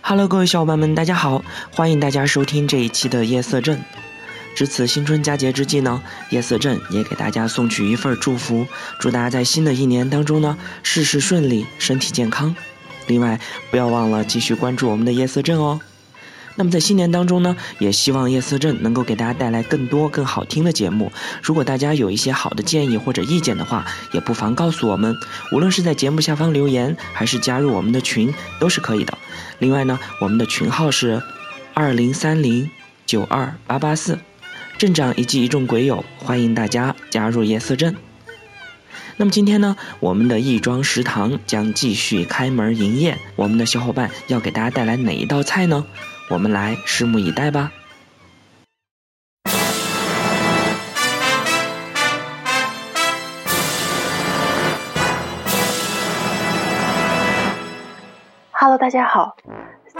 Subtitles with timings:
[0.00, 1.44] Hello，各位小伙伴们，大家好！
[1.74, 3.82] 欢迎大家收听这一期的夜色镇。
[4.54, 8.66] 值此新春佳节之际呢，夜色镇也给大家送去一份祝福，
[9.00, 12.54] 祝大家在新的一年当中呢，事事顺利，身体健康。
[13.08, 13.40] 另外，
[13.72, 15.80] 不要忘了继续关注我们的夜色镇哦。
[16.56, 21.10] 那么在新年当中呢，也希望夜色镇能够给大家带来更多更好听的节目。
[21.42, 25.16] 如果大家有一些好的建议或者意见的话，也不妨告诉我们，
[25.50, 29.18] 无论是在节目下方留言，还是加入我们的群，都是可以的。
[29.58, 31.20] 另外呢，我们的群号是
[31.74, 32.70] 二零三零
[33.04, 34.20] 九二八八四，
[34.78, 37.96] 镇长以及一众鬼友欢迎大家加入夜色镇。
[39.16, 45.84] 那么今天呢，我们的亦庄食堂将继续开门营业，我们的小伙伴要给大家带来哪一道菜呢？
[46.30, 47.70] 我们来拭目以待吧。
[58.52, 59.36] Hello，大家好，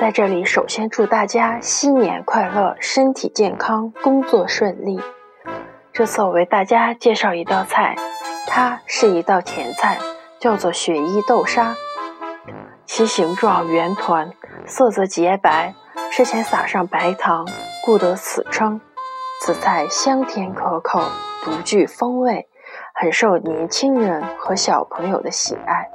[0.01, 4.99] 在这里首先祝大家新年快乐，身体健康，工作顺利。
[5.93, 7.95] 这次我为大家介绍一道菜，
[8.47, 9.99] 它是一道甜菜，
[10.41, 11.75] 叫做雪衣豆沙，
[12.87, 14.33] 其形状圆团，
[14.67, 15.75] 色泽洁白。
[16.17, 17.45] 吃前撒上白糖，
[17.85, 18.81] 故得此称。
[19.41, 21.03] 此菜香甜可口，
[21.43, 22.47] 独具风味，
[22.95, 25.91] 很受年轻人和小朋友的喜爱。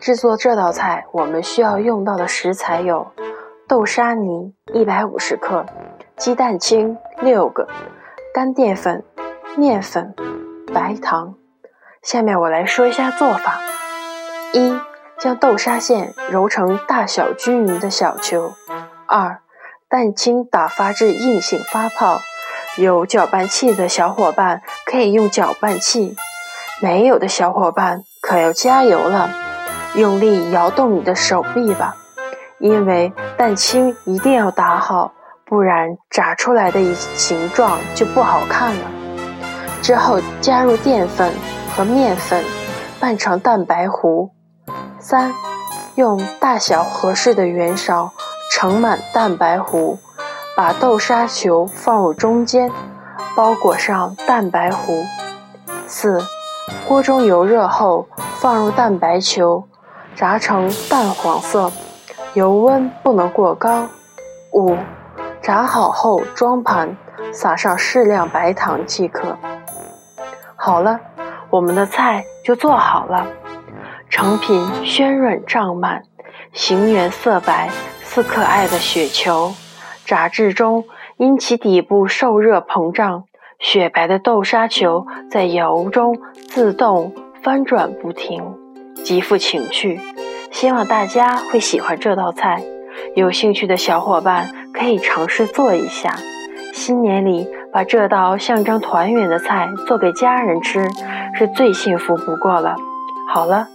[0.00, 3.06] 制作这道菜，我们需要用到的食材有：
[3.68, 5.66] 豆沙泥一百五十克，
[6.16, 7.68] 鸡蛋清六个，
[8.32, 9.04] 干淀粉、
[9.54, 10.14] 面粉、
[10.72, 11.34] 白糖。
[12.00, 13.60] 下面我来说一下做法：
[14.54, 14.74] 一、
[15.18, 18.54] 将豆沙馅揉成大小均匀的小球。
[19.06, 19.40] 二，
[19.88, 22.20] 蛋清打发至硬性发泡，
[22.76, 26.16] 有搅拌器的小伙伴可以用搅拌器，
[26.82, 29.30] 没有的小伙伴可要加油了，
[29.94, 31.96] 用力摇动你的手臂吧，
[32.58, 35.12] 因为蛋清一定要打好，
[35.44, 38.90] 不然炸出来的形状就不好看了。
[39.82, 41.32] 之后加入淀粉
[41.74, 42.44] 和面粉，
[42.98, 44.30] 拌成蛋白糊。
[44.98, 45.32] 三，
[45.94, 48.12] 用大小合适的圆勺。
[48.50, 49.98] 盛满蛋白糊，
[50.56, 52.72] 把豆沙球放入中间，
[53.36, 55.04] 包裹上蛋白糊。
[55.86, 56.18] 四，
[56.88, 59.64] 锅中油热后，放入蛋白球，
[60.14, 61.70] 炸成淡黄色，
[62.34, 63.86] 油温不能过高。
[64.52, 64.76] 五，
[65.42, 66.96] 炸好后装盘，
[67.32, 69.36] 撒上适量白糖即可。
[70.56, 70.98] 好了，
[71.50, 73.26] 我们的菜就做好了。
[74.08, 76.02] 成品鲜润胀满，
[76.56, 77.70] 形圆色白。
[78.02, 79.52] 似可爱的雪球，
[80.06, 80.86] 炸制中
[81.18, 83.24] 因其底部受热膨胀，
[83.58, 86.18] 雪白的豆沙球在油中
[86.48, 87.12] 自动
[87.42, 88.42] 翻转不停，
[89.04, 90.00] 极富情趣。
[90.50, 92.62] 希望大家会喜欢这道菜，
[93.14, 96.16] 有兴趣的小伙伴可以尝试做一下。
[96.72, 100.88] 新年里把这道象征团圆的菜做给家人吃，
[101.34, 102.76] 是最幸福不过了。
[103.28, 103.68] 好了，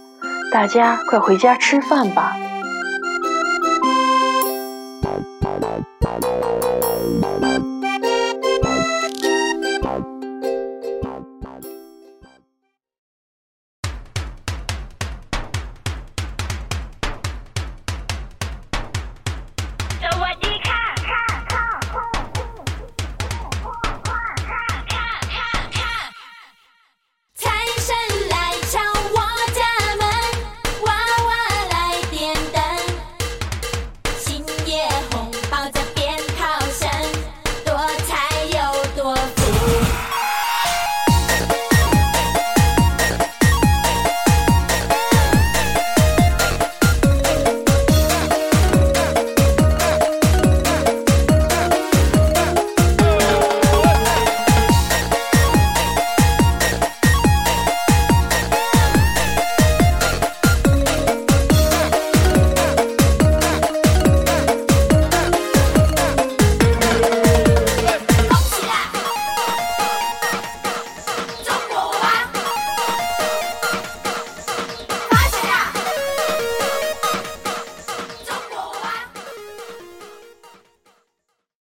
[0.50, 2.34] 大家快回家吃饭吧。